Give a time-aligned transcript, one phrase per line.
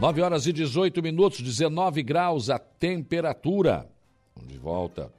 [0.00, 3.86] 9 horas e 18 minutos, 19 graus a temperatura.
[4.46, 5.12] De volta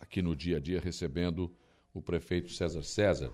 [0.00, 1.54] aqui no dia a dia recebendo
[1.92, 3.30] o prefeito César César.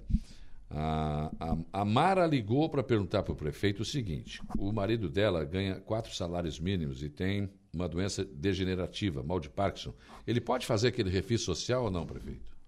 [0.69, 5.45] A, a, a Mara ligou para perguntar para o prefeito o seguinte: o marido dela
[5.45, 9.95] ganha quatro salários mínimos e tem uma doença degenerativa, mal de Parkinson.
[10.27, 12.59] Ele pode fazer aquele refis social ou não, prefeito?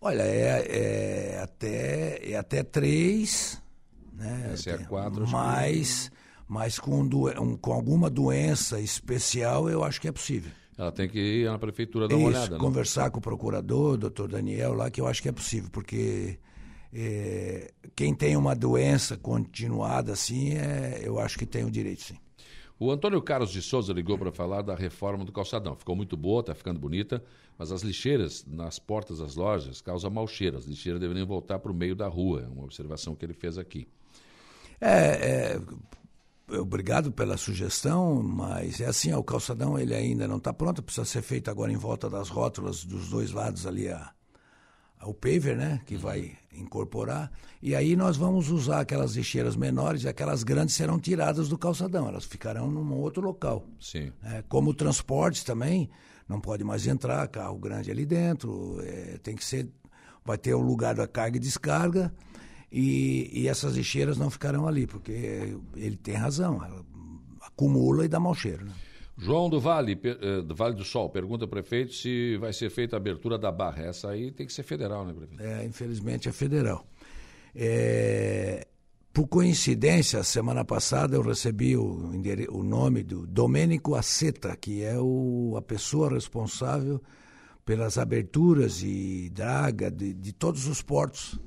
[0.00, 3.60] Olha, é, é até, é até três,
[4.14, 4.52] né?
[4.54, 5.28] Essa é a quatro.
[5.28, 6.10] Mas,
[6.50, 10.50] mas com, um, com alguma doença especial, eu acho que é possível.
[10.76, 12.54] Ela tem que ir na prefeitura dar uma Isso, olhada.
[12.56, 12.58] né?
[12.58, 16.40] conversar com o procurador, doutor Daniel, lá, que eu acho que é possível, porque
[16.92, 22.18] é, quem tem uma doença continuada assim, é, eu acho que tem o direito, sim.
[22.80, 25.76] O Antônio Carlos de Souza ligou para falar da reforma do calçadão.
[25.76, 27.22] Ficou muito boa, está ficando bonita,
[27.56, 30.58] mas as lixeiras nas portas das lojas causam mau cheiro.
[30.58, 32.42] As lixeiras deveriam voltar para o meio da rua.
[32.42, 33.86] É uma observação que ele fez aqui.
[34.80, 35.60] É, é,
[36.58, 41.22] obrigado pela sugestão, mas é assim, o calçadão ele ainda não está pronto, precisa ser
[41.22, 44.10] feito agora em volta das rótulas dos dois lados ali a,
[44.98, 47.30] a- o paver, né, que vai incorporar,
[47.62, 52.08] e aí nós vamos usar aquelas lixeiras menores e aquelas grandes serão tiradas do calçadão,
[52.08, 53.64] elas ficarão num outro local.
[53.80, 54.12] Sim.
[54.24, 55.88] É, como o transporte também,
[56.28, 59.68] não pode mais entrar carro grande ali dentro, é, tem que ser,
[60.24, 62.12] vai ter o lugar da carga e descarga,
[62.70, 66.60] e, e essas lixeiras não ficarão ali, porque ele tem razão,
[67.42, 68.64] acumula e dá mau cheiro.
[68.64, 68.72] Né?
[69.20, 72.96] João do Vale, eh, do Vale do Sol, pergunta ao prefeito se vai ser feita
[72.96, 73.82] a abertura da barra.
[73.82, 75.42] Essa aí tem que ser federal, né, prefeito?
[75.42, 76.86] É, infelizmente é federal.
[77.54, 78.66] É,
[79.12, 82.12] por coincidência, semana passada eu recebi o,
[82.50, 87.02] o nome do Domênico Aceta, que é o, a pessoa responsável
[87.64, 91.38] pelas aberturas e draga de, de todos os portos.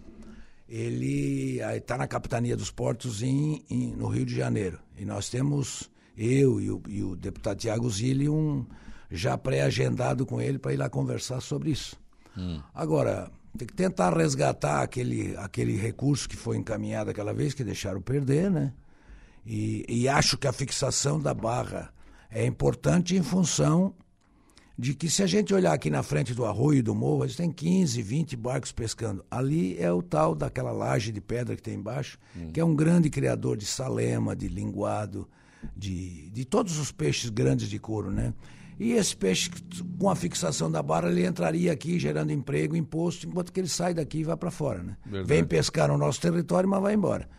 [0.77, 4.79] Ele está na capitania dos portos em, em- no Rio de Janeiro.
[4.97, 8.65] E nós temos, eu e o, e o deputado Tiago Zilli, um
[9.11, 11.95] já pré-agendado com ele para ir lá conversar sobre isso.
[12.73, 18.01] Agora, tem que tentar resgatar aquele, aquele recurso que foi encaminhado aquela vez, que deixaram
[18.01, 18.73] perder, né?
[19.45, 21.93] E, e acho que a fixação da barra
[22.31, 23.93] é importante em função
[24.83, 27.27] de que se a gente olhar aqui na frente do arroio e do morro, a
[27.27, 29.23] gente tem 15, 20 barcos pescando.
[29.31, 32.19] Ali é o tal daquela laje de pedra que tem embaixo,
[32.51, 35.25] que é um grande criador de salema, de linguado,
[35.73, 38.33] de, de todos os peixes grandes de couro, né?
[38.77, 39.49] E esse peixe,
[39.97, 43.93] com a fixação da barra, ele entraria aqui gerando emprego, imposto, enquanto que ele sai
[43.93, 44.97] daqui e vai para fora, né?
[45.05, 45.27] Verdade.
[45.29, 47.29] Vem pescar no nosso território, mas vai embora.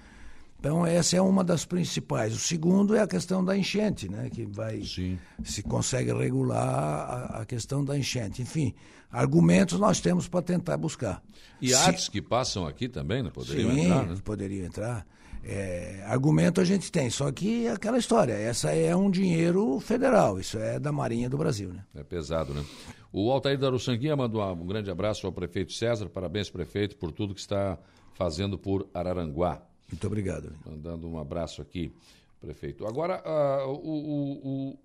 [0.64, 2.34] Então, essa é uma das principais.
[2.34, 4.30] O segundo é a questão da enchente, né?
[4.32, 5.18] Que vai Sim.
[5.44, 8.40] se consegue regular a, a questão da enchente.
[8.40, 8.72] Enfim,
[9.12, 11.22] argumentos nós temos para tentar buscar.
[11.60, 13.28] E Se- artes que passam aqui também, né?
[13.30, 14.16] Poderiam Sim, entrar, né?
[14.24, 15.06] poderiam entrar.
[15.44, 20.40] É, argumento a gente tem, só que é aquela história, essa é um dinheiro federal,
[20.40, 21.84] isso é da Marinha do Brasil, né?
[21.94, 22.64] É pesado, né?
[23.12, 26.08] O Altair da Uruçanguinha mandou um grande abraço ao prefeito César.
[26.08, 27.76] Parabéns, prefeito, por tudo que está
[28.14, 29.60] fazendo por Araranguá.
[29.94, 30.50] Muito obrigado.
[30.66, 31.92] Mandando um abraço aqui,
[32.40, 32.84] prefeito.
[32.84, 34.78] Agora, ah, o, o- o-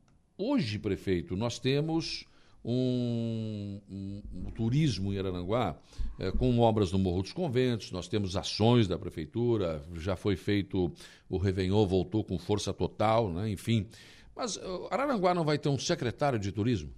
[0.51, 2.25] hoje, prefeito, nós temos
[2.63, 5.75] um, um- um turismo em Araranguá
[6.19, 10.91] eh, com obras no Morro dos Conventos, nós temos ações da prefeitura, já foi feito,
[11.27, 13.49] o Réveillon voltou com força total, né?
[13.49, 13.87] enfim.
[14.35, 16.91] Mas ah, Araranguá não vai ter um secretário de turismo?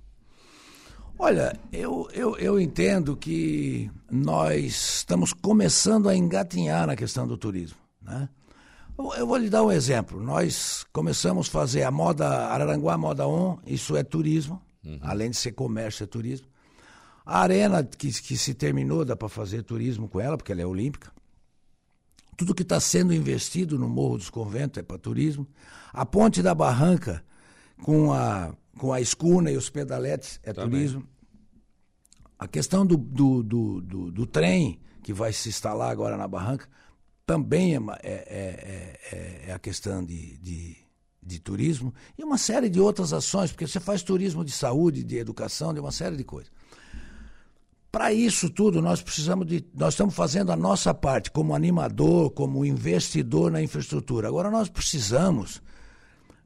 [1.17, 7.79] Olha, eu, eu, eu entendo que nós estamos começando a engatinhar na questão do turismo.
[8.01, 8.29] Né?
[8.97, 10.21] Eu, vou lhe dar um exemplo.
[10.21, 14.61] Nós começamos a fazer a moda Araranguá Moda On, isso é turismo,
[15.01, 16.47] além de ser comércio, é turismo.
[17.25, 20.65] A arena que, que se terminou, dá para fazer turismo com ela, porque ela é
[20.65, 21.11] olímpica.
[22.35, 25.47] Tudo que está sendo investido no Morro dos Conventos é para turismo.
[25.93, 27.23] A Ponte da Barranca,
[27.83, 30.71] com a, com a escuna e os pedaletes, é Também.
[30.71, 31.07] turismo.
[32.39, 36.67] A questão do, do, do, do, do trem, que vai se instalar agora na Barranca,
[37.31, 40.75] também é, ma- é, é, é, é a questão de, de,
[41.23, 41.93] de turismo.
[42.17, 45.79] E uma série de outras ações, porque você faz turismo de saúde, de educação, de
[45.79, 46.51] uma série de coisas.
[47.89, 49.65] Para isso tudo, nós precisamos de.
[49.73, 54.27] Nós estamos fazendo a nossa parte como animador, como investidor na infraestrutura.
[54.27, 55.61] Agora nós precisamos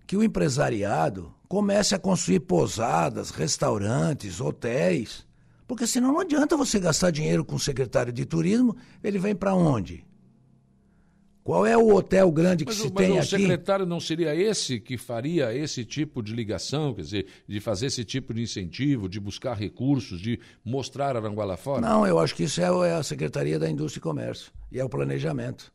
[0.05, 5.25] que o empresariado comece a construir pousadas, restaurantes, hotéis.
[5.67, 9.55] Porque senão não adianta você gastar dinheiro com o secretário de turismo, ele vem para
[9.55, 10.05] onde?
[11.45, 13.27] Qual é o hotel grande que Mas, se o- mas tem o aqui?
[13.29, 18.03] secretário não seria esse que faria esse tipo de ligação, quer dizer, de fazer esse
[18.03, 21.81] tipo de incentivo, de buscar recursos, de mostrar Aranguá lá fora?
[21.81, 24.79] Não, eu acho que isso é o- é a Secretaria da Indústria e Comércio e
[24.79, 25.71] é o planejamento.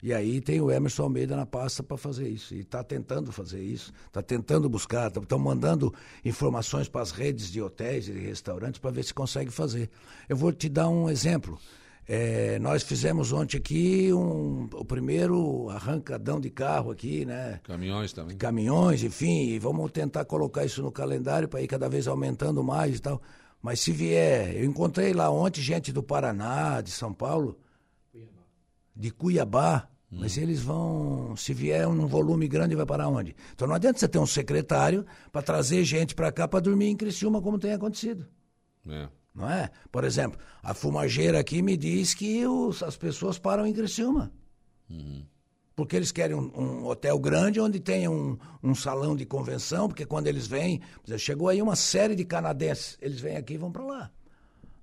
[0.00, 2.54] E aí tem o Emerson Almeida na pasta para fazer isso.
[2.54, 5.92] E está tentando fazer isso, está tentando buscar, estão tá, mandando
[6.24, 9.90] informações para as redes de hotéis e de restaurantes para ver se consegue fazer.
[10.28, 11.58] Eu vou te dar um exemplo.
[12.06, 17.60] É, nós fizemos ontem aqui um, o primeiro arrancadão de carro aqui, né?
[17.64, 18.36] Caminhões também.
[18.36, 22.96] Caminhões, enfim, e vamos tentar colocar isso no calendário para ir cada vez aumentando mais
[22.96, 23.22] e tal.
[23.62, 27.58] Mas se vier, eu encontrei lá ontem gente do Paraná, de São Paulo,
[28.12, 28.42] Cuiabá.
[28.94, 30.18] de Cuiabá, hum.
[30.20, 33.34] mas eles vão, se vier um volume grande, vai para onde?
[33.54, 36.96] Então não adianta você ter um secretário para trazer gente para cá para dormir em
[36.96, 38.26] Criciúma, como tem acontecido.
[38.86, 39.70] É não é?
[39.90, 44.32] Por exemplo, a fumageira aqui me diz que os, as pessoas param em Criciúma.
[44.88, 45.24] Uhum.
[45.74, 50.06] Porque eles querem um, um, hotel grande onde tenha um, um, salão de convenção, porque
[50.06, 50.80] quando eles vêm,
[51.18, 54.10] chegou aí uma série de canadenses, eles vêm aqui e vão para lá.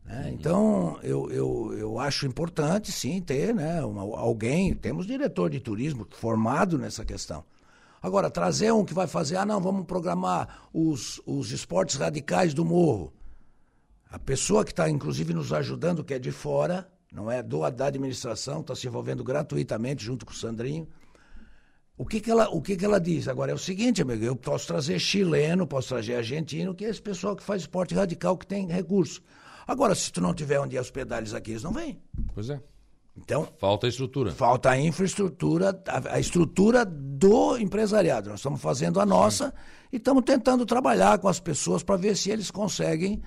[0.03, 0.23] Né?
[0.25, 0.33] Uhum.
[0.33, 6.05] Então, eu, eu, eu acho importante, sim, ter né, uma, alguém, temos diretor de turismo
[6.11, 7.45] formado nessa questão.
[8.01, 12.65] Agora, trazer um que vai fazer, ah, não, vamos programar os, os esportes radicais do
[12.65, 13.13] morro.
[14.11, 17.85] A pessoa que está, inclusive, nos ajudando, que é de fora, não é do da
[17.85, 20.85] administração, está se envolvendo gratuitamente junto com o Sandrinho.
[21.97, 23.27] O que, que, ela, o que, que ela diz?
[23.27, 27.01] Agora é o seguinte, amigo, eu posso trazer chileno, posso trazer argentino, que é esse
[27.01, 29.21] pessoal que faz esporte radical, que tem recurso.
[29.65, 32.01] Agora, se tu não tiver onde hospedar eles aqui, eles não vêm.
[32.33, 32.59] Pois é.
[33.15, 34.31] Então, falta a estrutura.
[34.31, 38.29] Falta a infraestrutura, a, a estrutura do empresariado.
[38.29, 39.53] Nós estamos fazendo a nossa Sim.
[39.93, 43.21] e estamos tentando trabalhar com as pessoas para ver se eles conseguem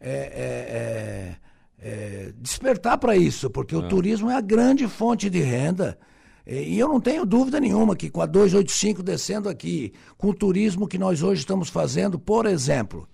[0.00, 1.36] é, é,
[1.82, 3.88] é, é, despertar para isso, porque o é.
[3.88, 5.98] turismo é a grande fonte de renda.
[6.46, 10.88] E eu não tenho dúvida nenhuma que com a 285 descendo aqui, com o turismo
[10.88, 13.06] que nós hoje estamos fazendo, por exemplo,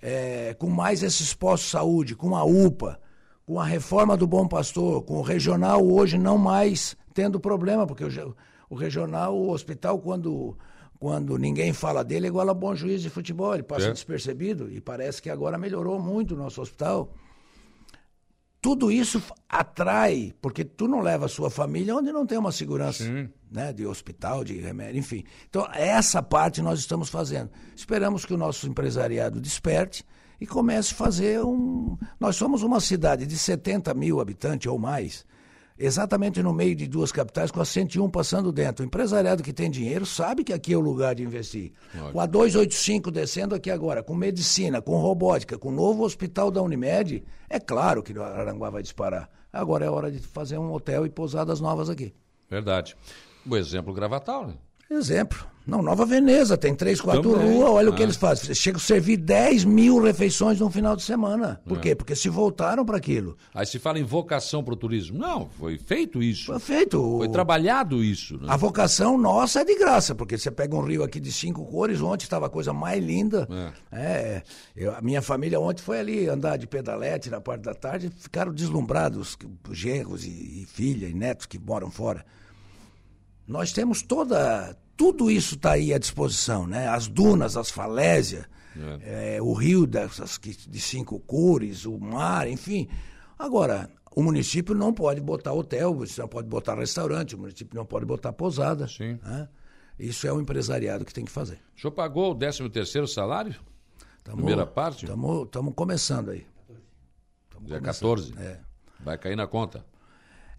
[0.00, 3.00] é, com mais esses postos de saúde, com a UPA,
[3.44, 8.04] com a reforma do Bom Pastor, com o regional hoje não mais tendo problema, porque
[8.04, 8.36] o,
[8.68, 10.56] o regional, o hospital, quando
[10.98, 13.92] quando ninguém fala dele, é igual a bom juiz de futebol, ele passa é.
[13.92, 17.12] despercebido e parece que agora melhorou muito o nosso hospital.
[18.60, 23.04] Tudo isso atrai, porque tu não leva a sua família onde não tem uma segurança
[23.50, 25.22] né, de hospital, de remédio, enfim.
[25.48, 27.50] Então, essa parte nós estamos fazendo.
[27.76, 30.04] Esperamos que o nosso empresariado desperte
[30.40, 31.96] e comece a fazer um.
[32.18, 35.24] Nós somos uma cidade de 70 mil habitantes ou mais
[35.78, 38.84] exatamente no meio de duas capitais, com a 101 passando dentro.
[38.84, 41.72] O empresariado que tem dinheiro sabe que aqui é o lugar de investir.
[41.94, 42.12] Ótimo.
[42.12, 46.62] Com a 285 descendo aqui agora, com medicina, com robótica, com o novo hospital da
[46.62, 49.28] Unimed, é claro que Aranguá vai disparar.
[49.52, 52.14] Agora é hora de fazer um hotel e pousadas novas aqui.
[52.48, 52.96] Verdade.
[53.48, 54.54] O exemplo Gravatal, né?
[54.90, 55.56] Exemplo.
[55.66, 57.90] Não, Nova Veneza, tem três, quatro ruas, olha ah.
[57.90, 58.04] o que ah.
[58.04, 58.54] eles fazem.
[58.54, 61.60] Chegam a servir 10 mil refeições no final de semana.
[61.66, 61.80] Por é.
[61.80, 61.94] quê?
[61.94, 63.36] Porque se voltaram para aquilo.
[63.52, 65.18] Aí se fala em vocação para o turismo.
[65.18, 66.46] Não, foi feito isso.
[66.46, 67.18] Foi feito.
[67.18, 68.38] Foi trabalhado isso.
[68.38, 68.46] Né?
[68.48, 72.00] A vocação nossa é de graça, porque você pega um rio aqui de cinco cores,
[72.00, 73.48] ontem estava a coisa mais linda.
[73.90, 73.98] É.
[74.00, 74.42] é
[74.76, 78.52] eu, a minha família ontem foi ali andar de pedalete na parte da tarde, ficaram
[78.52, 79.36] deslumbrados,
[79.72, 82.24] genros e, e filha e netos que moram fora.
[83.46, 86.88] Nós temos toda tudo isso está aí à disposição, né?
[86.88, 88.46] As dunas, as falésias,
[89.02, 89.36] é.
[89.36, 92.88] É, o rio dessas, de cinco cores, o mar, enfim.
[93.38, 97.76] Agora, o município não pode botar hotel, o município não pode botar restaurante, o município
[97.76, 98.88] não pode botar posada.
[98.88, 99.18] Sim.
[99.22, 99.48] Né?
[99.98, 101.58] Isso é o empresariado que tem que fazer.
[101.76, 103.54] O senhor pagou o 13 terceiro salário?
[104.22, 105.06] Tamo, Primeira parte?
[105.06, 106.46] Estamos começando aí.
[107.50, 108.34] Tamo Dia 14?
[108.38, 108.60] É.
[109.00, 109.84] Vai cair na conta.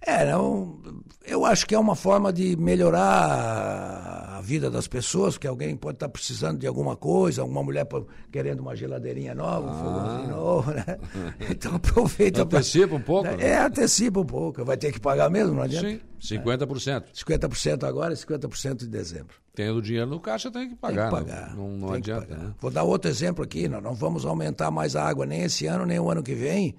[0.01, 0.79] É, não,
[1.25, 5.95] eu acho que é uma forma de melhorar a vida das pessoas, porque alguém pode
[5.95, 7.85] estar precisando de alguma coisa, alguma mulher
[8.31, 9.83] querendo uma geladeirinha nova, um ah.
[9.83, 10.85] fogãozinho novo, né?
[11.49, 12.43] Então aproveita.
[12.43, 13.27] Antecipa um pouco?
[13.27, 13.65] É, né?
[13.65, 14.63] antecipa um pouco.
[14.63, 15.99] Vai ter que pagar mesmo, não adianta?
[16.21, 17.03] Sim, 50%.
[17.03, 17.37] É.
[17.37, 19.35] 50% agora e 50% em dezembro.
[19.53, 21.09] Tendo dinheiro no caixa, tem que pagar.
[21.09, 21.55] Tem que pagar.
[21.55, 22.35] Não, não adianta.
[22.35, 22.53] Né?
[22.59, 23.67] Vou dar outro exemplo aqui.
[23.67, 26.75] Nós não vamos aumentar mais a água nem esse ano, nem o ano que vem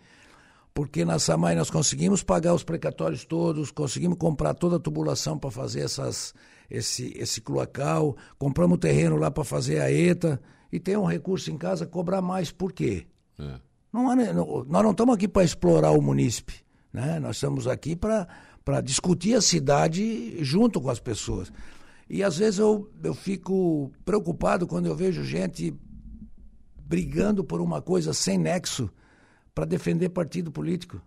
[0.79, 5.51] porque na SAMAI nós conseguimos pagar os precatórios todos, conseguimos comprar toda a tubulação para
[5.51, 6.33] fazer essas,
[6.71, 11.51] esse, esse cloacal, compramos o terreno lá para fazer a ETA, e tem um recurso
[11.51, 13.09] em casa cobrar mais, por quê?
[13.41, 13.59] É.
[13.93, 16.55] Não, não, nós não estamos aqui para explorar o munícipe,
[16.93, 17.19] né?
[17.19, 21.53] nós estamos aqui para discutir a cidade junto com as pessoas.
[22.09, 25.75] E às vezes eu, eu fico preocupado quando eu vejo gente
[26.81, 28.89] brigando por uma coisa sem nexo
[29.59, 31.03] para defender partido político.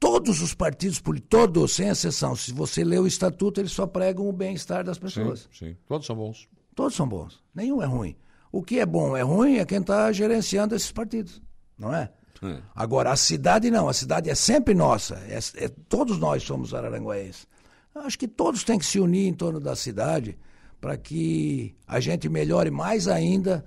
[0.00, 4.26] Todos os partidos políticos, todos, sem exceção, se você lê o estatuto, eles só pregam
[4.26, 5.46] o bem-estar das pessoas.
[5.52, 6.48] Sim, sim, todos são bons.
[6.74, 8.16] Todos são bons, nenhum é ruim.
[8.50, 11.42] O que é bom é ruim é quem está gerenciando esses partidos,
[11.78, 12.10] não é?
[12.42, 12.62] é?
[12.74, 17.46] Agora, a cidade não, a cidade é sempre nossa, é, é, todos nós somos araranguaenses.
[17.94, 20.38] Acho que todos têm que se unir em torno da cidade
[20.80, 23.62] para que a gente melhore mais ainda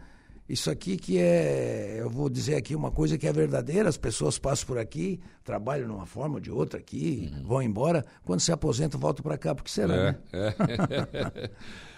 [0.51, 4.38] isso aqui que é, eu vou dizer aqui uma coisa que é verdadeira, as pessoas
[4.38, 7.43] passam por aqui, trabalham de uma forma ou de outra aqui, uhum.
[7.48, 10.17] vão embora, quando se aposentam voltam para cá, porque será, é, né?
[10.34, 11.50] É.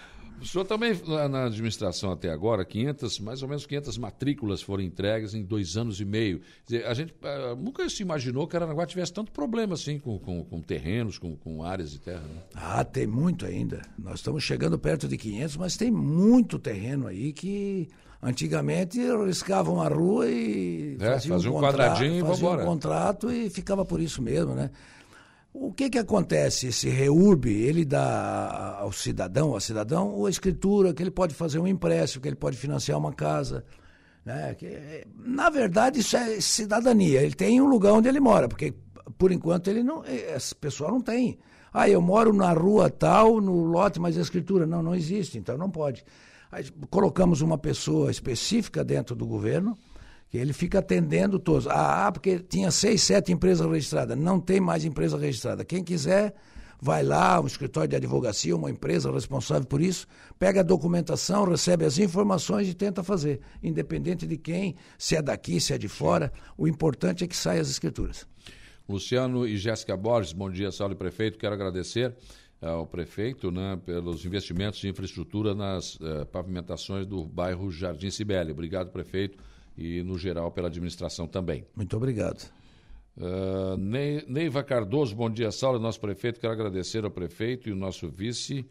[0.44, 0.92] O senhor também,
[1.30, 6.00] na administração até agora, 500, mais ou menos 500 matrículas foram entregues em dois anos
[6.00, 6.42] e meio.
[6.66, 10.44] Dizer, a gente uh, nunca se imaginou que Aranaguá tivesse tanto problema assim com, com,
[10.44, 12.20] com terrenos, com, com, áreas de terra.
[12.20, 12.42] Né?
[12.54, 13.80] Ah, tem muito ainda.
[13.98, 17.88] Nós estamos chegando perto de 500, mas tem muito terreno aí que
[18.22, 23.48] antigamente riscavam a rua e é, faziam, um, um quadradinho faziam e um contrato e
[23.48, 24.70] ficava por isso mesmo, né?
[25.56, 26.66] O que que acontece?
[26.66, 31.66] Esse REURB, ele dá ao cidadão, ao cidadão, a escritura, que ele pode fazer um
[31.66, 33.64] empréstimo, que ele pode financiar uma casa.
[34.24, 34.52] Né?
[34.54, 37.22] Que, na verdade, isso é cidadania.
[37.22, 38.74] Ele tem um lugar onde ele mora, porque
[39.16, 41.38] por enquanto ele não, esse pessoal não tem.
[41.72, 45.56] Ah, eu moro na rua tal, no lote, mas a escritura não, não existe, então
[45.56, 46.04] não pode.
[46.50, 49.78] Aí, colocamos uma pessoa específica dentro do governo,
[50.38, 51.66] ele fica atendendo todos.
[51.68, 54.18] Ah, porque tinha seis, sete empresas registradas.
[54.18, 55.64] Não tem mais empresa registrada.
[55.64, 56.34] Quem quiser,
[56.80, 60.06] vai lá, um escritório de advocacia, uma empresa responsável por isso,
[60.38, 63.40] pega a documentação, recebe as informações e tenta fazer.
[63.62, 67.62] Independente de quem, se é daqui, se é de fora, o importante é que saiam
[67.62, 68.26] as escrituras.
[68.88, 71.38] Luciano e Jéssica Borges, bom dia, Saulo Prefeito.
[71.38, 72.14] Quero agradecer
[72.60, 78.52] ao prefeito né, pelos investimentos de infraestrutura nas eh, pavimentações do bairro Jardim Sibeli.
[78.52, 79.38] Obrigado, prefeito
[79.76, 81.66] e, no geral, pela administração também.
[81.74, 82.50] Muito obrigado.
[83.16, 83.76] Uh,
[84.26, 86.40] Neiva Cardoso, bom dia, Saulo, nosso prefeito.
[86.40, 88.66] Quero agradecer ao prefeito e o nosso vice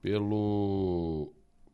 [0.00, 1.32] pelo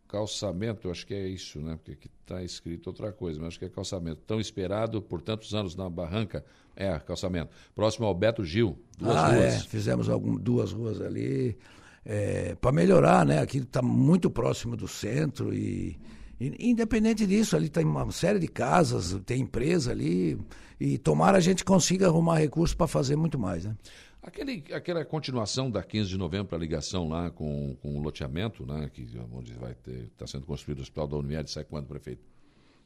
[0.08, 1.76] calçamento, acho que é isso, né?
[1.76, 4.22] Porque aqui está escrito outra coisa, mas acho que é calçamento.
[4.26, 6.44] Tão esperado por tantos anos na Barranca.
[6.76, 7.50] É, calçamento.
[7.74, 9.54] Próximo ao Beto Gil, duas ah, ruas.
[9.54, 9.58] É.
[9.60, 11.58] Fizemos algum, duas ruas ali
[12.04, 13.40] é, para melhorar, né?
[13.40, 15.98] Aqui está muito próximo do centro e
[16.40, 20.38] Independente disso, ali tem uma série de casas, tem empresa ali,
[20.80, 23.64] e tomara a gente consiga arrumar recursos para fazer muito mais.
[23.64, 23.76] Né?
[24.22, 28.66] Aquele, aquela continuação da 15 de novembro para a ligação lá com, com o loteamento,
[28.66, 32.22] né, que, onde vai está sendo construído o Hospital da Unimed, sai quando, prefeito?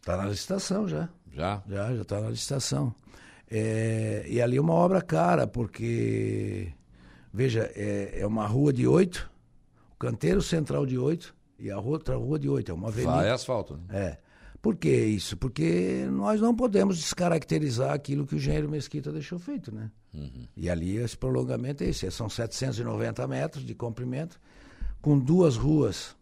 [0.00, 1.09] Está na licitação já.
[1.33, 1.62] Já?
[1.69, 2.95] Já, já está na licitação.
[3.50, 6.73] É, e ali é uma obra cara, porque,
[7.33, 9.31] veja, é, é uma rua de oito,
[9.95, 13.12] o canteiro central de oito, e a outra rua de oito, é uma avenida.
[13.12, 13.75] Vai asfalto.
[13.77, 13.83] Né?
[13.91, 14.19] É.
[14.61, 15.37] Por que isso?
[15.37, 19.91] Porque nós não podemos descaracterizar aquilo que o engenheiro Mesquita deixou feito, né?
[20.12, 20.47] Uhum.
[20.57, 24.41] E ali esse prolongamento é esse, são 790 metros de comprimento,
[25.00, 26.17] com duas ruas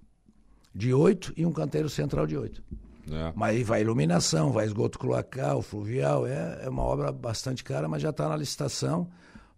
[0.74, 2.62] de oito e um canteiro central de oito.
[3.10, 3.32] É.
[3.34, 8.02] Mas aí vai iluminação, vai esgoto cloacal, fluvial, é, é uma obra bastante cara, mas
[8.02, 9.08] já está na licitação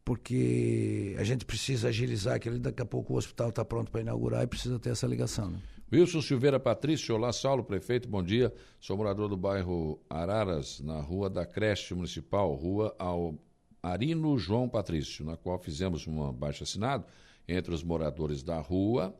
[0.08, 2.58] porque a gente precisa agilizar aquilo.
[2.58, 5.50] Daqui a pouco o hospital está pronto para inaugurar e precisa ter essa ligação.
[5.50, 5.60] Né?
[5.92, 8.50] Wilson Silveira Patrício, olá Saulo, prefeito, bom dia.
[8.80, 13.34] Sou morador do bairro Araras, na rua da creche municipal, rua ao
[13.82, 17.04] Arino João Patrício, na qual fizemos um baixo assinado
[17.46, 19.14] entre os moradores da rua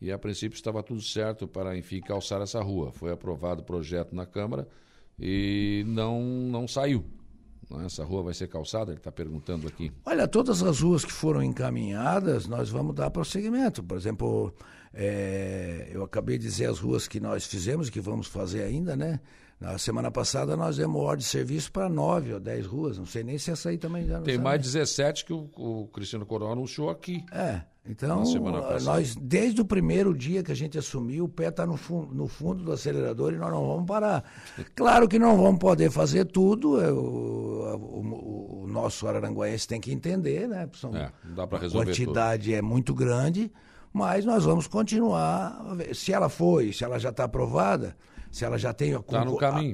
[0.00, 2.90] e a princípio estava tudo certo para, enfim, calçar essa rua.
[2.90, 4.66] Foi aprovado o projeto na Câmara
[5.16, 7.04] e não, não saiu.
[7.80, 7.86] É?
[7.86, 8.90] Essa rua vai ser calçada?
[8.90, 9.92] Ele está perguntando aqui.
[10.04, 13.82] Olha, todas as ruas que foram encaminhadas, nós vamos dar prosseguimento.
[13.82, 14.54] Por exemplo,
[14.92, 19.20] é, eu acabei de dizer as ruas que nós fizemos, que vamos fazer ainda, né?
[19.60, 23.22] Na semana passada nós demos ordem de serviço para nove ou dez ruas, não sei
[23.22, 26.52] nem se essa aí também já não Tem mais 17 que o, o Cristiano Coronel
[26.52, 27.24] anunciou aqui.
[27.32, 28.24] É, então
[28.82, 32.26] nós, desde o primeiro dia que a gente assumiu, o pé está no, fundo, no
[32.26, 34.24] fundo do acelerador e nós não vamos parar.
[34.74, 39.92] Claro que não vamos poder fazer tudo, é, o, o, o nosso araranguaense tem que
[39.92, 40.68] entender, né?
[40.74, 42.58] São, é, dá para resolver A quantidade tudo.
[42.58, 43.52] é muito grande,
[43.92, 45.62] mas nós vamos continuar.
[45.92, 47.94] Se ela foi, se ela já está aprovada
[48.34, 49.22] se ela já tem a, tá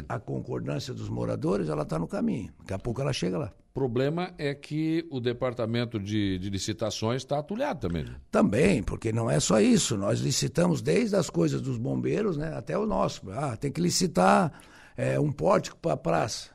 [0.06, 2.52] a, a concordância dos moradores, ela está no caminho.
[2.58, 3.50] Daqui a pouco ela chega lá.
[3.70, 8.04] O problema é que o departamento de, de licitações está atulhado também.
[8.04, 8.16] Né?
[8.28, 9.96] Também, porque não é só isso.
[9.96, 13.30] Nós licitamos desde as coisas dos bombeiros né, até o nosso.
[13.30, 14.52] Ah, tem que licitar
[14.96, 16.50] é, um pórtico para a praça.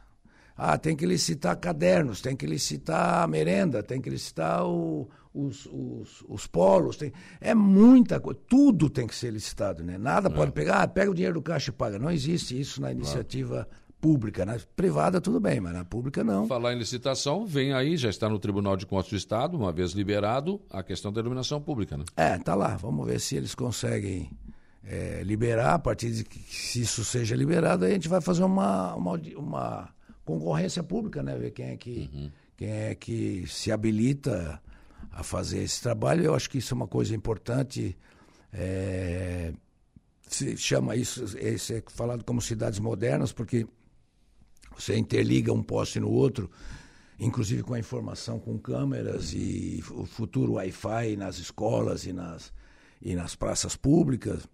[0.57, 6.24] Ah, tem que licitar cadernos, tem que licitar merenda, tem que licitar o, os, os,
[6.27, 9.98] os polos, tem, é muita coisa, tudo tem que ser licitado, né?
[9.98, 10.31] Nada é.
[10.31, 12.00] pode pegar, ah, pega o dinheiro do caixa e paga.
[12.00, 13.85] Não existe isso na iniciativa claro.
[14.05, 14.62] Pública, né?
[14.75, 16.45] Privada tudo bem, mas na pública não.
[16.45, 19.93] Falar em licitação, vem aí, já está no Tribunal de Contas do Estado, uma vez
[19.93, 22.05] liberado, a questão da iluminação pública, né?
[22.15, 24.29] É, tá lá, vamos ver se eles conseguem
[24.83, 28.43] é, liberar, a partir de que se isso seja liberado, aí a gente vai fazer
[28.43, 29.89] uma, uma, uma
[30.24, 31.35] concorrência pública, né?
[31.35, 32.31] Ver quem é que, uhum.
[32.55, 34.62] quem é que se habilita
[35.12, 36.24] a fazer esse trabalho.
[36.24, 37.97] Eu acho que isso é uma coisa importante.
[38.53, 39.51] É,
[40.27, 43.65] se chama isso, isso é falado como cidades modernas, porque
[44.77, 46.50] você interliga um poste no outro,
[47.20, 52.53] inclusive com a informação com câmeras e o futuro Wi-Fi nas escolas e nas,
[53.01, 54.48] e nas praças públicas.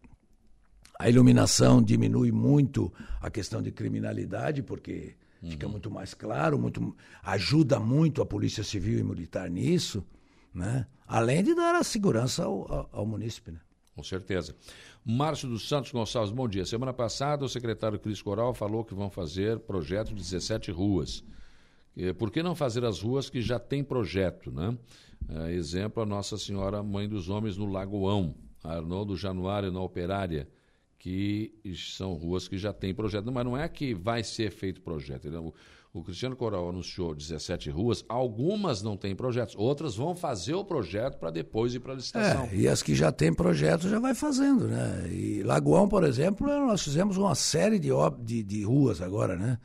[0.99, 5.49] A iluminação diminui muito a questão de criminalidade, porque uhum.
[5.49, 10.05] fica muito mais claro, muito, ajuda muito a Polícia Civil e Militar nisso,
[10.53, 10.85] né?
[11.07, 13.51] além de dar a segurança ao, ao, ao munícipe.
[13.51, 13.59] Né?
[14.01, 14.55] Com certeza.
[15.05, 16.65] Márcio dos Santos Gonçalves, bom dia.
[16.65, 21.23] Semana passada, o secretário Cris Coral falou que vão fazer projeto de 17 ruas.
[22.17, 24.75] Por que não fazer as ruas que já têm projeto, né?
[25.29, 30.49] É, exemplo, a Nossa Senhora Mãe dos Homens no Lagoão, Arnoldo Januário na Operária,
[30.97, 33.31] que são ruas que já têm projeto.
[33.31, 35.27] Mas não é que vai ser feito projeto.
[35.93, 41.17] O Cristiano Coral anunciou 17 ruas, algumas não têm projetos, outras vão fazer o projeto
[41.17, 42.45] para depois ir para a licitação.
[42.45, 45.09] É, e as que já têm projeto já vai fazendo, né?
[45.11, 49.57] E Lagoão, por exemplo, nós fizemos uma série de, de, de ruas agora, né?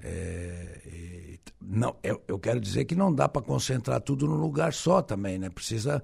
[0.00, 5.00] É, não, eu, eu, quero dizer que não dá para concentrar tudo num lugar só
[5.00, 5.48] também, né?
[5.48, 6.02] Precisa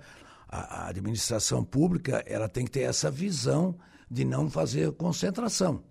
[0.49, 3.77] a, a administração pública ela tem que ter essa visão
[4.11, 5.83] de não fazer concentração.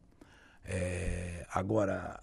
[0.66, 2.20] É, agora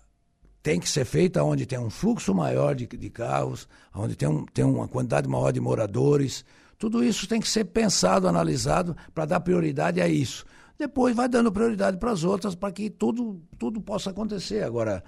[0.67, 4.45] tem que ser feita onde tem um fluxo maior de, de carros, onde tem, um,
[4.47, 6.45] tem uma quantidade maior de moradores.
[6.77, 10.45] Tudo isso tem que ser pensado, analisado, para dar prioridade a isso.
[10.77, 14.65] Depois vai dando prioridade para as outras, para que tudo, tudo possa acontecer.
[14.65, 15.05] Agora,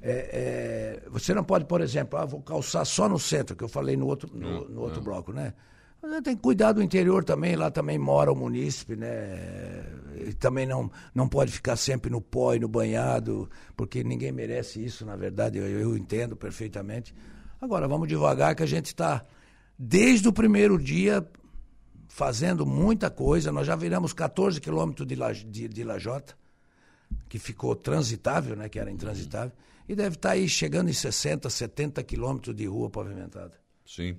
[0.00, 3.68] é, é, você não pode, por exemplo, ah, vou calçar só no centro, que eu
[3.68, 5.52] falei no outro, no, no outro bloco, né?
[6.06, 9.86] Mas tem que cuidar do interior também, lá também mora o munícipe, né?
[10.26, 14.84] E também não, não pode ficar sempre no pó e no banhado, porque ninguém merece
[14.84, 17.14] isso, na verdade, eu, eu entendo perfeitamente.
[17.58, 19.24] Agora, vamos devagar que a gente está,
[19.78, 21.26] desde o primeiro dia,
[22.06, 23.50] fazendo muita coisa.
[23.50, 26.36] Nós já viramos 14 quilômetros de, de, de Lajota,
[27.30, 28.68] que ficou transitável, né?
[28.68, 29.52] Que era intransitável,
[29.88, 33.58] e deve estar tá aí chegando em 60, 70 quilômetros de rua pavimentada.
[33.86, 34.18] Sim.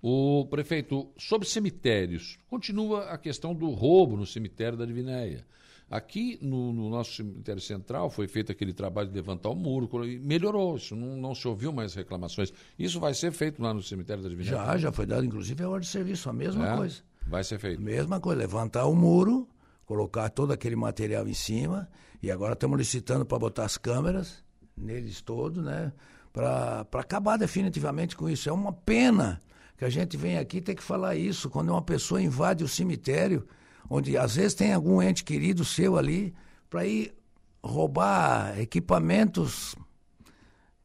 [0.00, 5.44] O prefeito, sobre cemitérios, continua a questão do roubo no cemitério da Divinéia.
[5.90, 10.18] Aqui no, no, nosso cemitério central foi feito aquele trabalho de levantar o muro, e
[10.18, 12.52] melhorou, isso não, não, se ouviu mais reclamações.
[12.78, 14.56] Isso vai ser feito lá no cemitério da Divinéia?
[14.56, 16.96] Já, já foi dado, inclusive, a ordem de serviço, a mesma é, coisa.
[17.26, 17.80] Vai ser feito.
[17.80, 19.48] Mesma coisa, levantar o muro,
[19.86, 21.88] colocar todo aquele material em cima,
[22.22, 24.44] e agora estamos licitando para botar as câmeras
[24.76, 25.92] neles todos, né?
[26.32, 28.48] Para acabar definitivamente com isso.
[28.48, 29.40] É uma pena
[29.78, 31.48] que a gente vem aqui tem que falar isso.
[31.48, 33.46] Quando uma pessoa invade o cemitério,
[33.88, 36.34] onde às vezes tem algum ente querido seu ali,
[36.68, 37.14] para ir
[37.62, 39.76] roubar equipamentos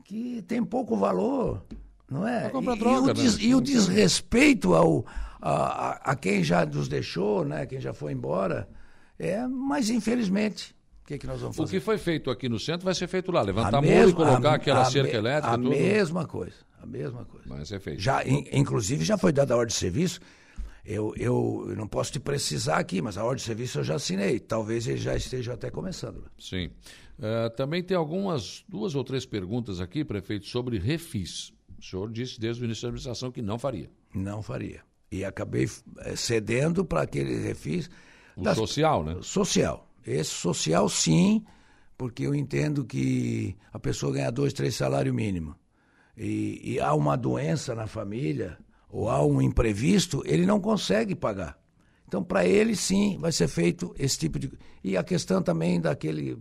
[0.04, 1.66] que tem pouco valor,
[2.10, 2.52] não é?
[2.54, 3.44] E, droga, o des, né?
[3.44, 5.06] e, o desrespeito ao,
[5.42, 7.66] a, a, quem já nos deixou, né?
[7.66, 8.70] quem já foi embora,
[9.18, 10.76] é, mas infelizmente.
[11.04, 11.68] O que, que nós vamos fazer?
[11.68, 13.42] O que foi feito aqui no centro vai ser feito lá.
[13.42, 15.54] Levantar a muro e colocar a, aquela cerca elétrica.
[15.54, 15.70] A tudo.
[15.70, 16.56] mesma coisa.
[16.82, 17.48] A mesma coisa.
[17.48, 18.02] Vai ser feito.
[18.02, 20.22] Já, in, inclusive, já foi dada a ordem de serviço.
[20.86, 23.96] Eu, eu, eu, não posso te precisar aqui, mas a ordem de serviço eu já
[23.96, 24.40] assinei.
[24.40, 26.24] Talvez ele já esteja até começando.
[26.40, 26.70] Sim.
[27.20, 31.54] Uh, também tem algumas, duas ou três perguntas aqui, prefeito, sobre refis.
[31.78, 33.90] O senhor disse desde o início da administração que não faria.
[34.14, 34.82] Não faria.
[35.12, 37.90] E acabei eh, cedendo para aquele refis.
[38.36, 39.18] O das, social, né?
[39.22, 39.93] Social.
[40.06, 41.44] Esse social, sim,
[41.98, 45.56] porque eu entendo que a pessoa ganha dois, três salários mínimos
[46.18, 48.58] e, e há uma doença na família
[48.90, 51.58] ou há um imprevisto, ele não consegue pagar.
[52.08, 54.52] Então, para ele, sim, vai ser feito esse tipo de.
[54.84, 56.38] E a questão também daquele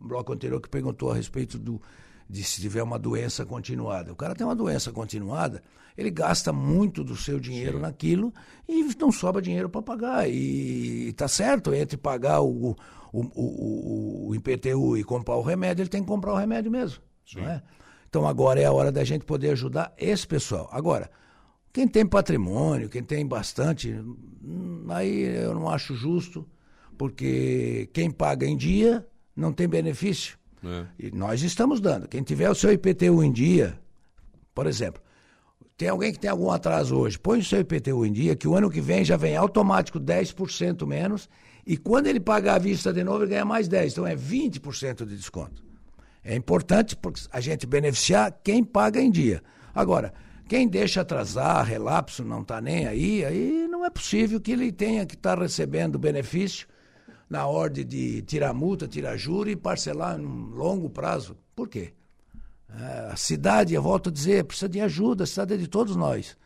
[0.00, 1.80] bloco anterior que perguntou a respeito do,
[2.28, 4.12] de se tiver uma doença continuada.
[4.12, 5.62] O cara tem uma doença continuada,
[5.96, 7.82] ele gasta muito do seu dinheiro Sim.
[7.82, 8.32] naquilo
[8.68, 10.28] e não sobra dinheiro para pagar.
[10.28, 12.76] E está certo, entre pagar o,
[13.12, 17.02] o, o, o, IPTU e comprar o remédio, ele tem que comprar o remédio mesmo.
[17.36, 17.62] É?
[18.08, 20.68] Então agora é a hora da gente poder ajudar esse pessoal.
[20.72, 21.10] Agora,
[21.72, 26.46] quem tem patrimônio, quem tem bastante, hum, aí eu não acho justo,
[26.96, 30.38] porque quem paga em dia não tem benefício.
[30.66, 30.86] É.
[30.98, 32.08] E nós estamos dando.
[32.08, 33.78] Quem tiver o seu IPTU em dia,
[34.54, 35.00] por exemplo,
[35.76, 38.56] tem alguém que tem algum atraso hoje, põe o seu IPTU em dia, que o
[38.56, 41.28] ano que vem já vem automático 10% menos,
[41.66, 43.92] e quando ele pagar a vista de novo, ele ganha mais 10%.
[43.92, 45.62] Então é 20% de desconto.
[46.24, 49.42] É importante porque a gente beneficiar quem paga em dia.
[49.74, 50.12] Agora,
[50.48, 55.04] quem deixa atrasar, relapso, não está nem aí, aí não é possível que ele tenha
[55.04, 56.66] que estar tá recebendo benefício
[57.28, 61.36] na ordem de tirar multa, tirar juro e parcelar num longo prazo.
[61.54, 61.92] Por quê?
[62.68, 65.96] É, a cidade, eu volto a dizer, precisa de ajuda, a cidade é de todos
[65.96, 66.36] nós.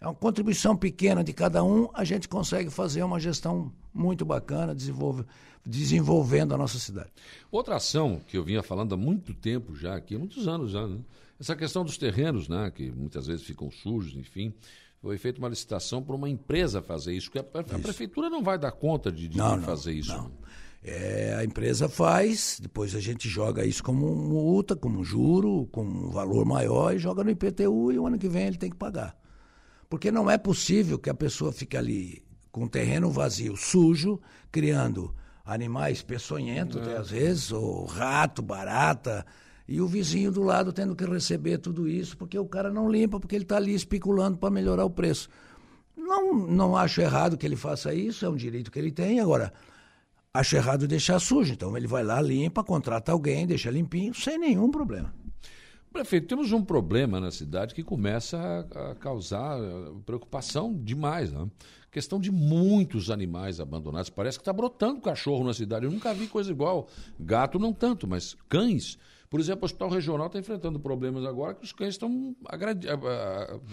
[0.00, 4.74] é uma contribuição pequena de cada um, a gente consegue fazer uma gestão muito bacana,
[4.74, 5.24] desenvolve,
[5.64, 7.10] desenvolvendo a nossa cidade.
[7.50, 10.98] Outra ação que eu vinha falando há muito tempo já aqui, muitos anos já, né?
[11.38, 12.70] essa questão dos terrenos, né?
[12.70, 14.52] que muitas vezes ficam sujos, enfim.
[15.00, 18.58] Foi feita uma licitação para uma empresa fazer isso, porque a, a prefeitura não vai
[18.58, 20.14] dar conta de, de não, fazer isso.
[20.14, 20.30] Não.
[20.82, 26.10] É, a empresa faz, depois a gente joga isso como multa, como juro, com um
[26.10, 29.16] valor maior e joga no IPTU e o ano que vem ele tem que pagar.
[29.88, 36.02] Porque não é possível que a pessoa fique ali com terreno vazio, sujo, criando animais
[36.02, 36.96] peçonhentos, é.
[36.96, 39.26] às vezes, ou rato, barata,
[39.70, 43.20] e o vizinho do lado tendo que receber tudo isso porque o cara não limpa,
[43.20, 45.30] porque ele está ali especulando para melhorar o preço.
[45.96, 49.20] Não, não acho errado que ele faça isso, é um direito que ele tem.
[49.20, 49.52] Agora,
[50.34, 51.52] acho errado deixar sujo.
[51.52, 55.14] Então ele vai lá, limpa, contrata alguém, deixa limpinho, sem nenhum problema.
[55.92, 58.38] Prefeito, temos um problema na cidade que começa
[58.74, 61.30] a, a causar eh, preocupação demais.
[61.30, 61.46] Né?
[61.92, 64.10] Questão de muitos animais abandonados.
[64.10, 65.84] Parece que está brotando cachorro na cidade.
[65.84, 66.88] Eu nunca vi coisa igual.
[67.18, 68.98] Gato não tanto, mas cães.
[69.30, 72.34] Por exemplo, o Hospital Regional está enfrentando problemas agora que os cães estão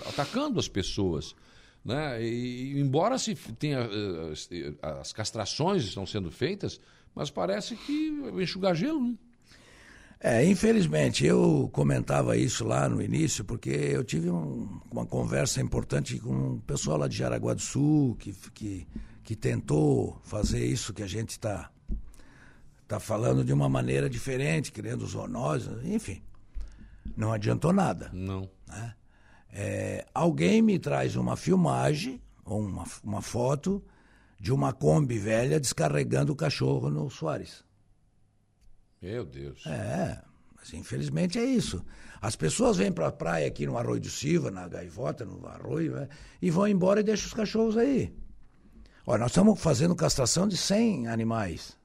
[0.06, 1.36] atacando as pessoas.
[1.84, 2.24] Né?
[2.24, 6.80] E, embora se tenha eh, as castrações estão sendo feitas,
[7.16, 9.02] mas parece que enxugar gelo.
[9.02, 9.16] Né?
[10.20, 16.20] É, infelizmente, eu comentava isso lá no início, porque eu tive um, uma conversa importante
[16.20, 18.88] com o pessoal lá de Jaraguá do Sul, que, que,
[19.24, 21.72] que tentou fazer isso que a gente está
[22.88, 26.22] tá falando de uma maneira diferente, criando zoonoses, enfim.
[27.16, 28.10] Não adiantou nada.
[28.14, 28.50] Não.
[28.68, 28.96] Né?
[29.52, 33.84] É, alguém me traz uma filmagem, ou uma, uma foto,
[34.40, 37.64] de uma Kombi velha descarregando o cachorro no Soares.
[39.02, 39.66] Meu Deus.
[39.66, 40.22] É,
[40.56, 41.84] mas infelizmente é isso.
[42.22, 45.94] As pessoas vêm para a praia aqui no Arroio do Silva, na Gaivota, no Arroio,
[45.96, 46.10] né,
[46.42, 48.16] e vão embora e deixam os cachorros aí.
[49.06, 51.77] Olha, nós estamos fazendo castração de 100 animais.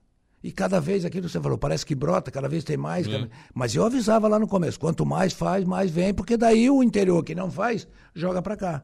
[0.42, 3.06] E cada vez aquilo que você falou, parece que brota, cada vez tem mais.
[3.06, 3.30] Cada...
[3.54, 7.22] Mas eu avisava lá no começo: quanto mais faz, mais vem, porque daí o interior
[7.22, 8.82] que não faz, joga para cá.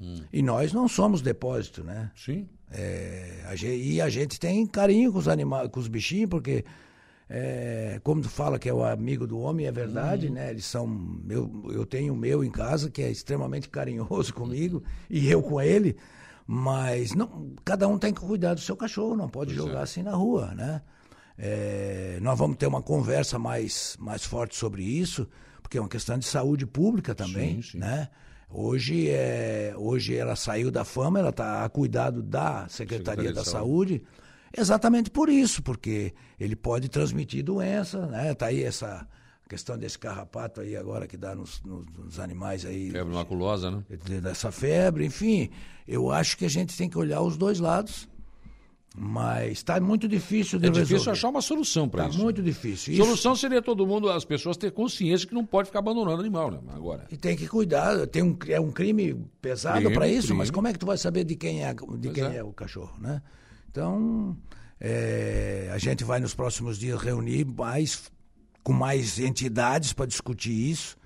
[0.00, 0.22] Hum.
[0.32, 2.10] E nós não somos depósito, né?
[2.14, 2.46] Sim.
[2.70, 6.64] É, a gente, e a gente tem carinho com os animais, com os bichinhos, porque
[7.28, 10.34] é, como tu fala que é o amigo do homem, é verdade, uhum.
[10.34, 10.50] né?
[10.50, 11.20] Eles são.
[11.28, 15.60] Eu, eu tenho o meu em casa, que é extremamente carinhoso comigo, e eu com
[15.60, 15.96] ele,
[16.46, 19.82] mas não, cada um tem que cuidar do seu cachorro, não pode pois jogar é.
[19.82, 20.82] assim na rua, né?
[21.38, 25.28] É, nós vamos ter uma conversa mais, mais forte sobre isso,
[25.62, 27.78] porque é uma questão de saúde pública também, sim, sim.
[27.78, 28.08] né?
[28.48, 33.44] Hoje, é, hoje ela saiu da fama, ela está a cuidado da Secretaria, Secretaria da
[33.44, 33.98] Saúde.
[33.98, 38.34] Saúde Exatamente por isso, porque ele pode transmitir doença, né?
[38.34, 39.06] Tá aí essa
[39.48, 42.90] questão desse carrapato aí agora que dá nos, nos, nos animais aí.
[42.90, 43.84] Febre maculosa, né?
[44.20, 45.50] Dessa febre, enfim.
[45.86, 48.08] Eu acho que a gente tem que olhar os dois lados.
[48.98, 50.80] Mas está muito difícil de é resolver.
[50.80, 52.16] É difícil achar uma solução para tá isso.
[52.16, 52.94] Está muito difícil.
[52.94, 53.04] Isso...
[53.04, 56.60] Solução seria todo mundo, as pessoas ter consciência que não pode ficar abandonando animal, né?
[56.68, 57.06] Agora.
[57.10, 58.06] E tem que cuidar.
[58.06, 60.38] Tem um, é um crime pesado para isso, crime.
[60.38, 62.36] mas como é que tu vai saber de quem é, de quem é.
[62.36, 63.20] é o cachorro, né?
[63.70, 64.34] Então,
[64.80, 68.10] é, a gente vai nos próximos dias reunir mais,
[68.66, 70.96] com mais entidades para discutir isso.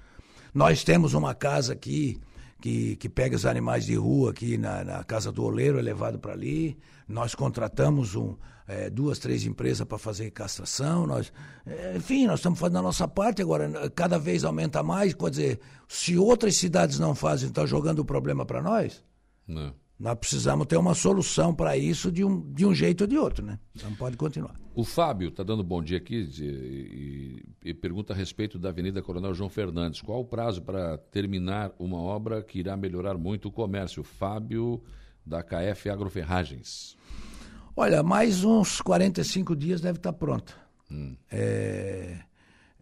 [0.55, 2.19] Nós temos uma casa aqui
[2.59, 6.19] que, que pega os animais de rua aqui na, na Casa do Oleiro, é levado
[6.19, 6.79] para ali.
[7.07, 8.35] Nós contratamos um,
[8.67, 11.07] é, duas, três empresas para fazer castração.
[11.07, 11.31] Nós,
[11.67, 13.91] é, enfim, nós estamos fazendo a nossa parte agora.
[13.91, 15.13] Cada vez aumenta mais.
[15.13, 19.05] Quer dizer, se outras cidades não fazem, está jogando o problema para nós?
[19.47, 19.75] Não.
[20.01, 23.45] Nós precisamos ter uma solução para isso de um, de um jeito ou de outro,
[23.45, 23.59] né?
[23.83, 24.55] Não pode continuar.
[24.75, 29.03] O Fábio está dando bom dia aqui e, e, e, pergunta a respeito da Avenida
[29.03, 30.01] Coronel João Fernandes.
[30.01, 34.03] Qual o prazo para terminar uma obra que irá melhorar muito o comércio?
[34.03, 34.83] Fábio,
[35.25, 36.97] da KF Agroferragens.
[37.77, 40.55] Olha, mais uns 45 dias deve estar tá pronta.
[40.91, 41.15] Hum.
[41.31, 42.21] É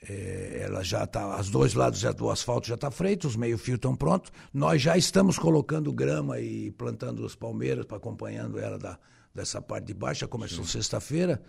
[0.06, 3.76] é, ela já está, os dois lados já, do asfalto já está feito, os meio-fio
[3.76, 4.30] estão prontos.
[4.52, 8.98] Nós já estamos colocando grama e plantando as palmeiras, para acompanhando ela da,
[9.34, 10.20] dessa parte de baixo.
[10.20, 11.42] Já começou sexta-feira.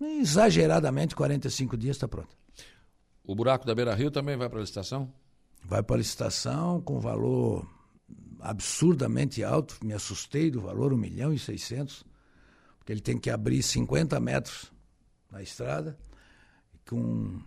[0.00, 2.36] Exageradamente, 45 dias está pronto.
[3.22, 5.12] O buraco da Beira Rio também vai para a licitação?
[5.64, 7.66] Vai para a licitação com valor
[8.40, 9.78] absurdamente alto.
[9.82, 12.04] Me assustei do valor, 1 milhão e 600.
[12.78, 14.70] Porque ele tem que abrir 50 metros
[15.30, 15.96] na estrada
[16.86, 17.40] com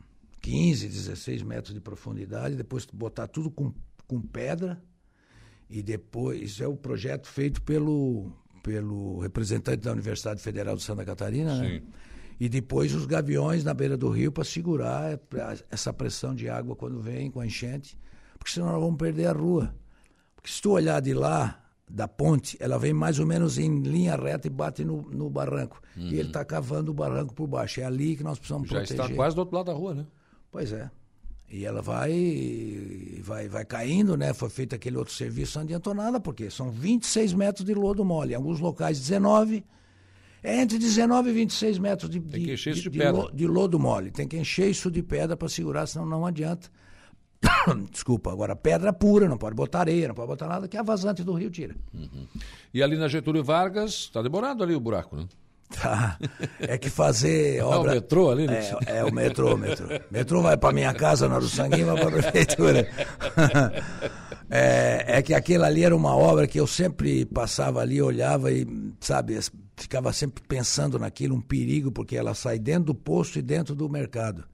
[0.47, 3.73] 15, 16 metros de profundidade, depois botar tudo com,
[4.07, 4.81] com pedra
[5.69, 8.31] e depois é o projeto feito pelo,
[8.63, 11.67] pelo representante da Universidade Federal de Santa Catarina, né?
[11.67, 11.73] Sim.
[11.73, 11.81] né?
[12.39, 15.19] E depois os gaviões na beira do rio para segurar
[15.69, 17.99] essa pressão de água quando vem com a enchente,
[18.37, 19.75] porque senão nós vamos perder a rua.
[20.35, 24.15] Porque se tu olhar de lá, da ponte, ela vem mais ou menos em linha
[24.15, 25.81] reta e bate no, no barranco.
[25.97, 26.03] Uhum.
[26.03, 27.81] E ele está cavando o barranco por baixo.
[27.81, 28.97] É ali que nós precisamos Já proteger.
[28.97, 30.05] Já está quase do outro lado da rua, né?
[30.51, 30.89] Pois é.
[31.49, 34.33] E ela vai, vai, vai caindo, né?
[34.33, 38.33] Foi feito aquele outro serviço, não adiantou nada, porque são 26 metros de lodo mole.
[38.33, 39.63] Em alguns locais, 19.
[40.43, 42.99] É entre 19 e 26 metros de, de, de, de,
[43.33, 44.11] de lodo mole.
[44.11, 46.69] Tem que encher isso de pedra para segurar, senão não adianta.
[47.91, 51.23] Desculpa, agora pedra pura, não pode botar areia, não pode botar nada, que a vazante
[51.23, 51.75] do rio tira.
[51.93, 52.27] Uhum.
[52.73, 55.25] E ali na Getúlio Vargas, está demorado ali o buraco, né?
[55.69, 56.17] Tá.
[56.59, 57.91] É que fazer obra.
[57.91, 58.61] É o metrô ali, né?
[58.85, 59.87] É, é o metrô, o metrô.
[60.09, 62.87] Metrô vai para minha casa na Ruçanguinho, vai para a prefeitura.
[64.49, 68.65] É, é que aquilo ali era uma obra que eu sempre passava ali, olhava e,
[68.99, 69.37] sabe,
[69.75, 73.89] ficava sempre pensando naquilo, um perigo, porque ela sai dentro do posto e dentro do
[73.89, 74.45] mercado.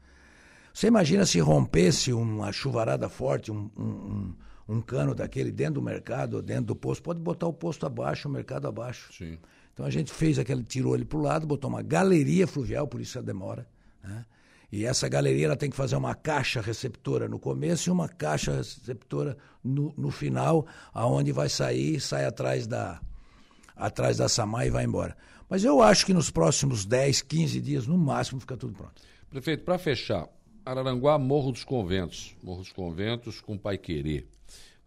[0.73, 4.33] Você imagina se rompesse uma chuvarada forte, um, um,
[4.67, 8.31] um, cano daquele dentro do mercado, dentro do posto, pode botar o posto abaixo, o
[8.31, 9.13] mercado abaixo.
[9.13, 9.37] Sim.
[9.73, 13.01] Então a gente fez aquele, tirou ele para o lado, botou uma galeria fluvial, por
[13.01, 13.67] isso a demora.
[14.03, 14.25] Né?
[14.71, 18.53] E essa galeria ela tem que fazer uma caixa receptora no começo e uma caixa
[18.57, 22.99] receptora no, no final, aonde vai sair, sai atrás da,
[23.75, 25.15] atrás da Samar e vai embora.
[25.49, 29.01] Mas eu acho que nos próximos 10, 15 dias, no máximo, fica tudo pronto.
[29.29, 30.27] Prefeito, para fechar,
[30.65, 32.35] Araranguá, Morro dos Conventos.
[32.41, 34.27] Morro dos Conventos com Pai Querer.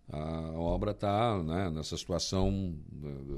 [0.08, 2.76] A obra está né, nessa situação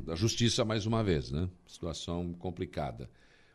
[0.05, 1.49] da justiça mais uma vez, né?
[1.67, 3.09] Situação complicada.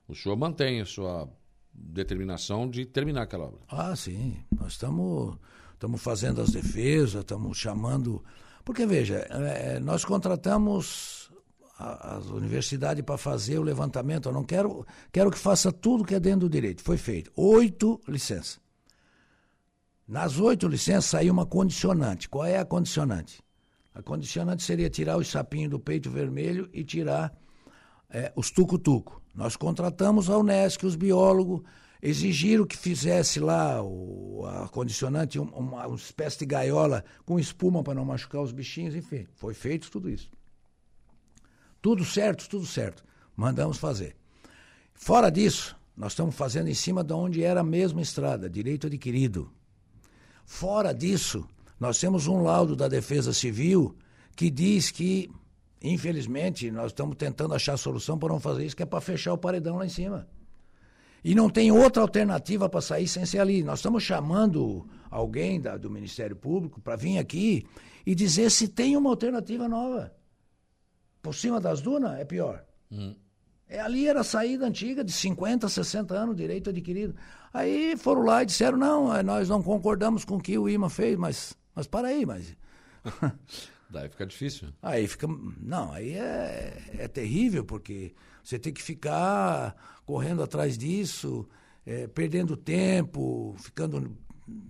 [0.07, 1.29] O senhor mantém a sua
[1.71, 3.59] determinação de terminar aquela obra?
[3.69, 4.37] Ah, sim.
[4.51, 5.37] Nós estamos
[5.83, 8.23] estamos fazendo as defesas, estamos chamando.
[8.63, 11.29] Porque, veja, é, nós contratamos
[11.77, 14.29] as universidades para fazer o levantamento.
[14.29, 16.81] Eu não quero, quero que faça tudo que é dentro do direito.
[16.81, 17.31] Foi feito.
[17.35, 18.62] Oito licenças.
[20.07, 22.27] Nas oito licenças saiu uma condicionante.
[22.27, 23.41] Qual é a condicionante?
[23.93, 27.33] A condicionante seria tirar os sapinhos do peito vermelho e tirar
[28.09, 29.21] é, os tucutuco.
[29.33, 31.61] Nós contratamos a Unesc, os biólogos,
[32.01, 37.93] exigiram que fizesse lá o, a condicionante, uma, uma espécie de gaiola com espuma para
[37.93, 39.25] não machucar os bichinhos, enfim.
[39.35, 40.29] Foi feito tudo isso.
[41.81, 43.03] Tudo certo, tudo certo.
[43.35, 44.15] Mandamos fazer.
[44.93, 49.51] Fora disso, nós estamos fazendo em cima de onde era a mesma estrada, direito adquirido.
[50.45, 51.47] Fora disso,
[51.79, 53.95] nós temos um laudo da Defesa Civil
[54.35, 55.29] que diz que,
[55.81, 59.37] infelizmente, nós estamos tentando achar solução para não fazer isso, que é para fechar o
[59.37, 60.27] paredão lá em cima.
[61.23, 63.63] E não tem outra alternativa para sair sem ser ali.
[63.63, 67.65] Nós estamos chamando alguém da, do Ministério Público para vir aqui
[68.05, 70.13] e dizer se tem uma alternativa nova.
[71.21, 72.65] Por cima das dunas é pior.
[72.91, 73.15] Hum.
[73.73, 77.15] É, ali era a saída antiga de 50, 60 anos, direito adquirido.
[77.51, 80.91] Aí foram lá e disseram, não, é, nós não concordamos com o que o IMA
[80.91, 82.55] fez, mas, mas para aí, mas...
[83.89, 84.69] Daí fica difícil.
[84.81, 85.27] Aí fica.
[85.59, 91.47] Não, aí é, é terrível, porque você tem que ficar correndo atrás disso,
[91.85, 94.17] é, perdendo tempo, ficando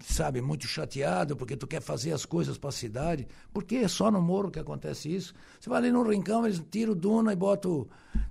[0.02, 4.12] sabe, muito chateado porque tu quer fazer as coisas para a cidade, porque é só
[4.12, 5.34] no morro que acontece isso.
[5.60, 7.88] Você vai ali no rincão, eles tiram duna e botam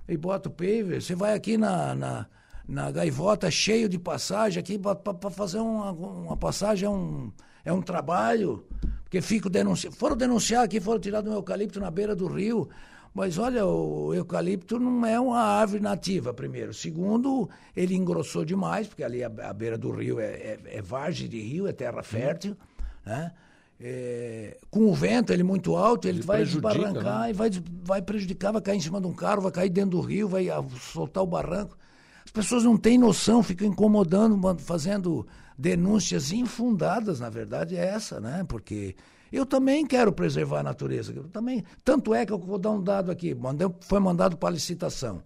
[0.07, 1.01] e bota o paver.
[1.01, 2.25] Você vai aqui na, na,
[2.67, 7.31] na gaivota cheio de passagem aqui para fazer uma, uma passagem é um,
[7.65, 8.65] é um trabalho,
[9.03, 9.95] porque fico denunciando.
[9.95, 12.69] Foram denunciar aqui, foram tirar do meu eucalipto na beira do rio.
[13.13, 16.73] Mas olha, o eucalipto não é uma árvore nativa, primeiro.
[16.73, 21.29] Segundo, ele engrossou demais, porque ali a, a beira do rio é, é, é, vargem
[21.29, 22.57] de rio, é terra fértil.
[23.05, 23.31] Né?
[23.79, 27.29] É, com o vento, ele muito alto, ele, ele vai desbarrancar né?
[27.29, 27.51] e vai,
[27.83, 30.47] vai prejudicar, vai cair em cima de um carro, vai cair dentro do rio, vai
[30.91, 31.77] soltar o barranco.
[32.25, 38.43] As pessoas não têm noção, ficam incomodando, fazendo denúncias infundadas, na verdade, é essa, né?
[38.47, 38.95] Porque
[39.35, 41.11] eu também quero preservar a natureza.
[41.11, 43.33] Eu também, tanto é que eu vou dar um dado aqui.
[43.33, 45.23] Mandei, foi mandado para licitação.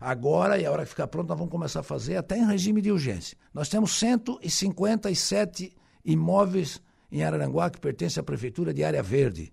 [0.00, 2.80] Agora, e a hora que ficar pronto, nós vamos começar a fazer até em regime
[2.80, 3.36] de urgência.
[3.52, 9.52] Nós temos 157 imóveis em Araranguá que pertencem à Prefeitura de Área Verde.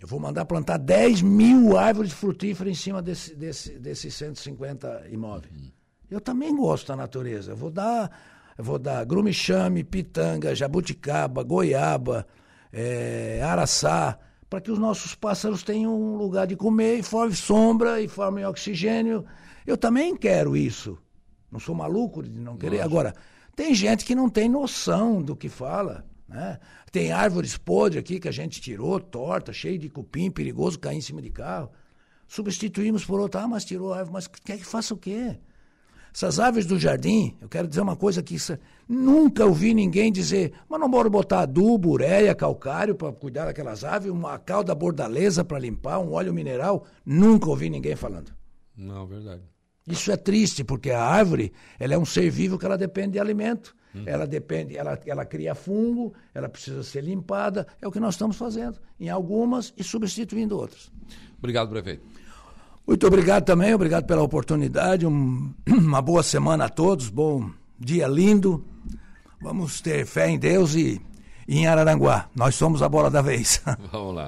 [0.00, 5.52] Eu vou mandar plantar 10 mil árvores frutíferas em cima desse, desse, desses 150 imóveis.
[6.10, 7.52] Eu também gosto da natureza.
[7.52, 8.10] Eu vou dar
[8.58, 12.26] eu vou dar grumichame, pitanga, jabuticaba, goiaba,
[12.72, 18.00] é, araçá, para que os nossos pássaros tenham um lugar de comer e formem sombra
[18.00, 19.24] e formem oxigênio.
[19.66, 20.98] Eu também quero isso.
[21.50, 22.76] Não sou maluco de não querer.
[22.76, 22.88] Nossa.
[22.88, 23.14] Agora,
[23.54, 26.06] tem gente que não tem noção do que fala.
[26.28, 26.58] Né?
[26.92, 31.02] Tem árvores podres aqui que a gente tirou, torta, cheio de cupim, perigoso cair em
[31.02, 31.70] cima de carro.
[32.26, 35.38] Substituímos por outra, ah, mas tirou a árvore, mas quer que faça o quê?
[36.18, 40.52] Essas aves do jardim, eu quero dizer uma coisa que isso, nunca ouvi ninguém dizer,
[40.68, 45.60] mas não bora botar adubo, ureia, calcário para cuidar daquelas aves, uma calda bordaleza para
[45.60, 46.84] limpar, um óleo mineral.
[47.06, 48.32] Nunca ouvi ninguém falando.
[48.76, 49.42] Não, verdade.
[49.86, 53.20] Isso é triste, porque a árvore ela é um ser vivo que ela depende de
[53.20, 53.76] alimento.
[53.94, 54.02] Hum.
[54.04, 57.64] Ela depende, ela, ela cria fungo, ela precisa ser limpada.
[57.80, 60.90] É o que nós estamos fazendo em algumas e substituindo outras.
[61.38, 62.02] Obrigado, prefeito.
[62.88, 65.06] Muito obrigado também, obrigado pela oportunidade.
[65.06, 68.64] Um, uma boa semana a todos, bom dia lindo.
[69.42, 70.98] Vamos ter fé em Deus e,
[71.46, 72.30] e em Araranguá.
[72.34, 73.60] Nós somos a bola da vez.
[73.92, 74.26] Vamos lá.